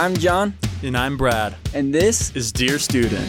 [0.00, 1.54] I'm John, And I'm Brad.
[1.74, 3.28] and this Is Dear Student.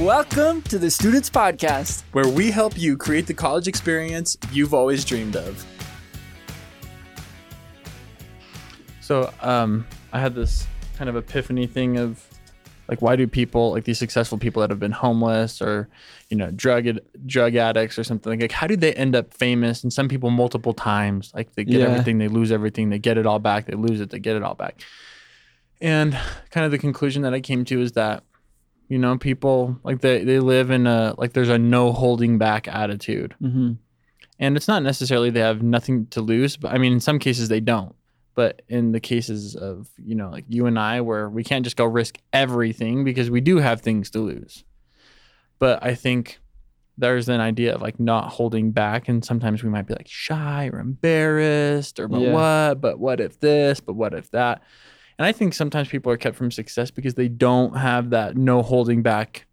[0.00, 2.02] welcome to the Students Podcast.
[2.12, 5.64] where we help you create the college experience you've always dreamed of.
[9.00, 10.66] So, um, I had this
[10.98, 12.22] kind of epiphany thing of
[12.88, 15.88] like, why do people like these successful people that have been homeless or,
[16.30, 16.86] you know, drug
[17.26, 19.82] drug addicts or something like, how do they end up famous?
[19.82, 21.86] And some people multiple times, like they get Yeah.
[21.88, 24.42] everything, they lose everything, they get it all back, they lose it, they get it
[24.42, 24.80] all back.
[25.80, 26.16] And
[26.50, 28.22] kind of the conclusion that I came to is that
[28.88, 32.68] you know people like they they live in a like there's a no holding back
[32.68, 33.72] attitude Mm-hmm.
[34.38, 37.48] and it's not necessarily they have nothing to lose but i mean in some cases
[37.48, 37.96] they don't
[38.36, 41.76] but in the cases of you know like you and i where we can't just
[41.76, 44.62] go risk everything because we do have things to lose.
[45.58, 46.38] But i think
[46.98, 50.70] there's an idea of like not holding back and sometimes we might be like shy
[50.72, 52.32] or embarrassed or but Yeah.
[52.32, 52.80] what?
[52.80, 53.80] But what if this?
[53.80, 54.62] But what if that?
[55.18, 58.62] And i think sometimes people are kept from success because they don't have that no
[58.62, 59.46] holding back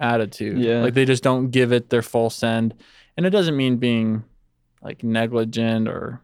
[0.00, 0.58] attitude.
[0.58, 0.82] Yeah.
[0.82, 2.74] like they just don't give it their full send.
[3.16, 4.24] And it doesn't mean being
[4.82, 6.20] like negligent or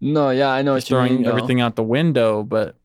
[0.00, 1.26] No, yeah, I know you throwing mean.
[1.26, 2.76] everything out the window but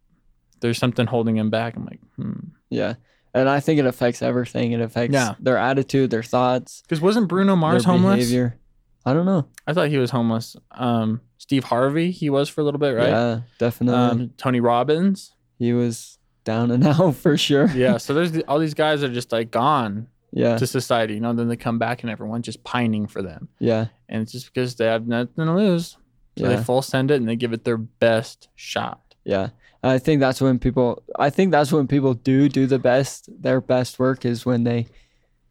[0.62, 2.34] there's something holding him back i'm like hmm
[2.70, 2.96] Yeah,
[3.34, 4.72] and I think it affects everything.
[4.72, 5.36] It affects Yeah.
[5.40, 8.58] their attitude, their thoughts, because wasn't bruno mars homeless behavior.
[9.06, 9.48] I don't know.
[9.68, 13.10] i thought he was homeless um steve harvey he was for a little bit right
[13.10, 14.00] Yeah, definitely.
[14.00, 17.68] um tony robbins he was down and out for sure.
[17.68, 21.20] yeah so there's the, all these guys are just like gone yeah, to society you
[21.22, 24.54] know then they come back and everyone's just pining for them yeah, and it's just
[24.54, 25.98] because they have nothing to lose
[26.40, 26.56] so yeah.
[26.56, 29.50] they full send it and they give it their best shot Yeah.
[29.84, 33.62] I think that's when people I think that's when people do do the best their
[33.62, 34.88] best work is when they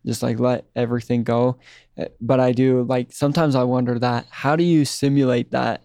[0.07, 1.59] just like let everything go.
[1.99, 5.83] Uh, But I do like sometimes I wonder that how do you simulate that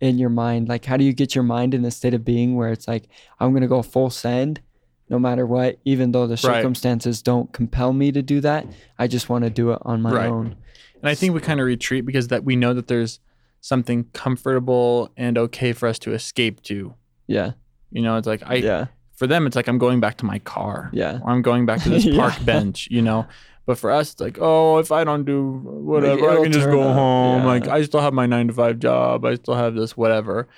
[0.00, 0.68] in your mind?
[0.68, 3.04] Like how do you get your mind in a state of being where it's like
[3.38, 4.60] I'm going to go full send
[5.08, 6.40] no matter what even though the Right.
[6.60, 8.66] circumstances don't compel me to do that.
[8.98, 10.28] I just want to do it on my Right.
[10.30, 10.56] own.
[11.00, 13.20] and i think we kind of retreat because that we know that there's
[13.60, 16.94] something comfortable and okay for us to escape to
[17.26, 17.52] Yeah.
[17.90, 18.86] you know it's like i yeah.
[19.16, 21.18] for them it's like i'm going back to my car Yeah.
[21.22, 22.16] or i'm going back to this Yeah.
[22.20, 23.26] park bench you know
[23.66, 26.82] but for us it's like oh if i don't do whatever i can just go
[26.88, 27.46] out, home yeah.
[27.48, 30.48] like i still have my nine to five job i still have this whatever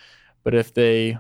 [0.44, 1.19] but if they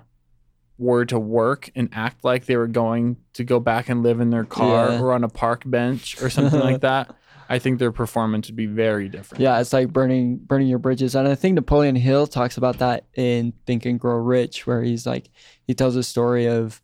[0.78, 4.30] were to work and act like they were going to go back and live in
[4.30, 5.00] their car Yeah.
[5.00, 7.14] or on a park bench or something like that
[7.54, 11.14] i think their performance would be very different Yeah, it's like burning burning your bridges.
[11.14, 15.04] And I think Napoleon Hill talks about that in Think and Grow Rich, where he's
[15.06, 15.24] like
[15.66, 16.80] he tells a story of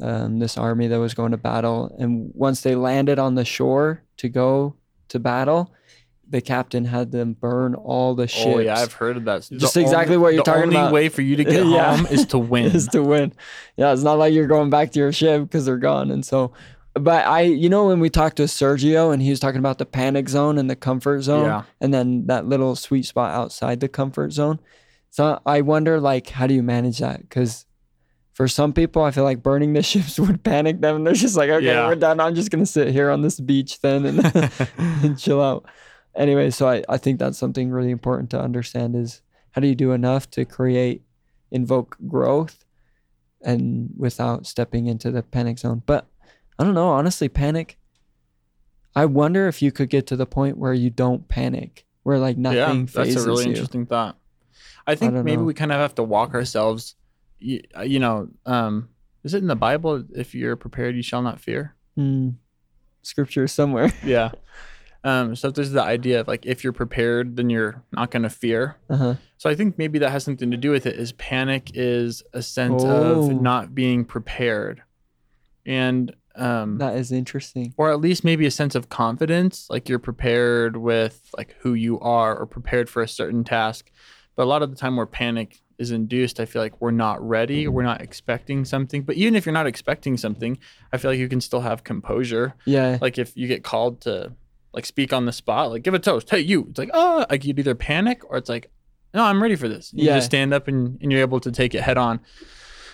[0.00, 4.02] um, this army that was going to battle, and once they landed on the shore
[4.18, 4.74] to go
[5.08, 5.72] to battle,
[6.28, 8.46] the captain had them burn all the ships.
[8.56, 10.72] oh yeah i've heard of that Just The exactly only- what you're talking about.
[10.72, 11.96] the only way for you to get Yeah.
[11.96, 13.32] home is to win is to win.
[13.76, 16.10] Yeah, it's not like you're going back to your ship because they're gone.
[16.10, 16.52] And so,
[17.00, 19.86] but I, you know, when we talked to Sergio and he was talking about the
[19.86, 21.62] panic zone and the comfort zone, Yeah.
[21.80, 24.58] and then that little sweet spot outside the comfort zone.
[25.10, 27.20] So I wonder, like, how do you manage that?
[27.22, 27.66] Because
[28.34, 30.96] for some people, I feel like burning the ships would panic them.
[30.96, 31.86] And they're just like, okay, Yeah.
[31.86, 32.20] we're done.
[32.20, 34.20] I'm just gonna sit here on this beach then and,
[34.78, 35.64] and chill out.
[36.14, 39.20] Anyway, so I, I think that's something really important to understand is
[39.52, 41.02] how do you do enough to create,
[41.50, 42.64] invoke growth
[43.42, 45.82] and without stepping into the panic zone.
[45.86, 46.06] But
[46.58, 47.78] I don't know, honestly, panic.
[48.94, 52.38] I wonder if you could get to the point where you don't panic, where like
[52.38, 53.50] nothing yeah, phases that's a really you.
[53.50, 54.18] interesting thought.
[54.86, 55.44] I think don't maybe know.
[55.44, 56.94] we kind of have to walk ourselves.
[57.38, 58.88] You, you know, um,
[59.24, 60.04] is it in the Bible?
[60.14, 61.74] If you're prepared, you shall not fear.
[61.96, 62.30] Hmm.
[63.02, 63.92] scripture somewhere.
[64.04, 64.30] Yeah.
[65.04, 68.30] Um, so there's the idea of like if you're prepared, then you're not going to
[68.30, 68.76] fear.
[68.90, 69.14] Uh-huh.
[69.36, 70.96] So I think maybe that has something to do with it.
[70.96, 73.30] Is panic is a sense Oh.
[73.30, 74.82] of not being prepared,
[75.64, 77.74] and um, That is interesting.
[77.76, 81.98] or at least maybe a sense of confidence like you're prepared with like who you
[82.00, 83.90] are or prepared for a certain task.
[84.36, 87.20] But a lot of the time where panic is induced i feel like we're not
[87.20, 89.02] ready we're not expecting something.
[89.02, 90.56] But even if you're not expecting something
[90.92, 92.54] i feel like you can still have composure.
[92.64, 92.96] Yeah.
[93.00, 94.32] like if you get called to
[94.72, 96.30] like speak on the spot like give a toast.
[96.30, 96.66] Hey you.
[96.70, 98.70] It's like oh like you'd either panic or it's like
[99.14, 99.92] no i'm ready for this.
[99.94, 100.16] You Yeah.
[100.16, 102.20] just stand up and, and you're able to take it head on.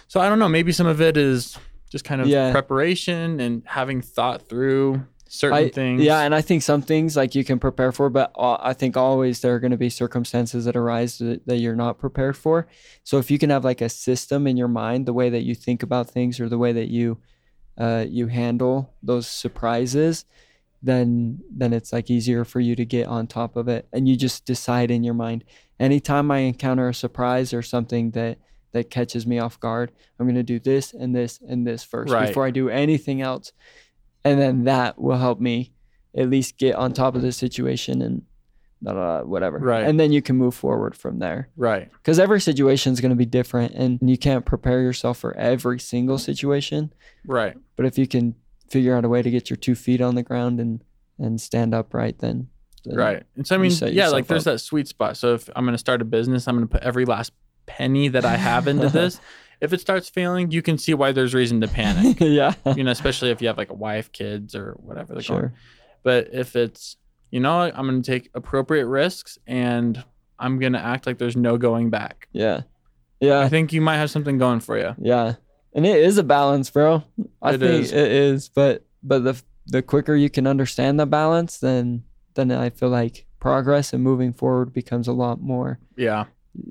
[0.08, 0.48] So i don't know.
[0.48, 1.56] Maybe some of it is
[1.92, 2.50] just kind of Yeah.
[2.50, 7.34] preparation and having thought through certain I, things Yeah, and I think some things like
[7.34, 10.64] you can prepare for, but uh, I think always there are going to be circumstances
[10.64, 12.66] that arise that, that you're not prepared for.
[13.04, 15.54] So if you can have like a system in your mind, the way that you
[15.54, 17.18] think about things or the way that you
[17.78, 20.26] uh, you handle those surprises,
[20.82, 24.16] then then it's like easier for you to get on top of it and you
[24.16, 25.44] just decide in your mind
[25.78, 28.36] anytime i encounter a surprise or something that
[28.72, 32.12] that catches me off guard i'm going to do this and this and this first
[32.12, 32.28] Right.
[32.28, 33.52] before i do anything else
[34.24, 35.72] and then that will help me
[36.16, 38.22] at least get on top of the situation and
[38.82, 39.84] da, da, da, whatever Right.
[39.84, 41.90] and then you can move forward from there Right.
[41.92, 45.78] because every situation is going to be different and you can't prepare yourself for every
[45.80, 46.92] single situation
[47.26, 47.56] Right.
[47.76, 48.34] but if you can
[48.70, 50.82] figure out a way to get your two feet on the ground and
[51.18, 52.48] and stand upright then,
[52.84, 53.22] Right.
[53.36, 54.54] And so I mean, yeah, like there's up.
[54.54, 55.16] that sweet spot.
[55.16, 57.30] So if I'm going to start a business, I'm going to put every last
[57.76, 59.20] penny that I have into this.
[59.60, 62.16] If it starts failing, you can see why there's reason to panic.
[62.20, 65.40] yeah you know, especially if you have like a wife, kids, or whatever they're called.
[65.40, 65.52] sure
[66.02, 66.96] But if it's,
[67.30, 70.02] you know, I'm going to take appropriate risks and
[70.38, 72.28] I'm going to act like there's no going back.
[72.32, 72.62] yeah
[73.20, 73.38] Yeah.
[73.40, 74.94] I think you might have something going for you.
[75.00, 75.34] yeah
[75.74, 77.02] and it is a balance bro
[77.40, 77.92] i It think is.
[77.92, 82.02] it is but but the the quicker you can understand the balance then
[82.34, 86.24] then i feel like progress and moving forward becomes a lot more Yeah.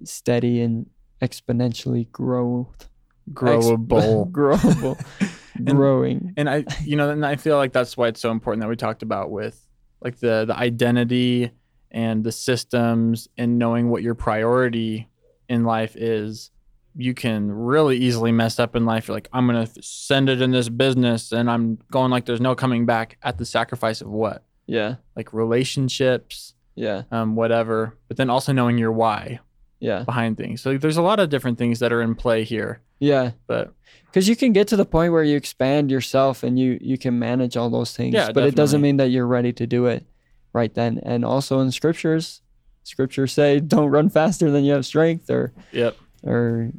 [0.04, 0.88] Steady and
[1.22, 2.89] exponentially growth
[3.33, 4.31] Growable.
[4.31, 5.04] growable
[5.56, 8.62] And- growing and I, you know, and I feel like that's why it's so important
[8.62, 9.68] that we talked about with
[10.01, 11.51] like the the identity
[11.92, 15.10] and the systems and knowing what your priority
[15.50, 16.50] in life is.
[16.95, 19.07] You can really easily mess up in life.
[19.07, 22.56] You're like, I'm gonna send it in this business, and I'm going like there's no
[22.56, 27.98] coming back at the sacrifice of what, yeah like relationships, yeah um, whatever.
[28.07, 29.39] But then also knowing your why
[29.81, 30.62] yeah behind things.
[30.62, 32.80] So there's a lot of different things that are in play here.
[33.00, 33.74] yeah But
[34.06, 37.19] because you can get to the point where you expand yourself and you you can
[37.19, 40.06] manage all those things Yeah, but it doesn't mean that you're ready to do it
[40.54, 42.42] right then and also in scriptures
[42.83, 46.72] scriptures say don't run faster than you have strength or yep, or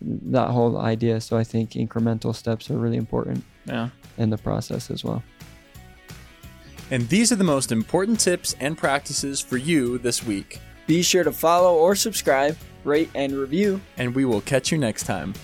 [0.00, 3.88] that whole idea so i think incremental steps are really important yeah.
[4.16, 5.22] in the process as well
[6.90, 10.60] And these are the most important tips and practices for you this week.
[10.86, 15.04] Be sure to follow or subscribe rate and review And we will catch you next
[15.04, 15.34] time.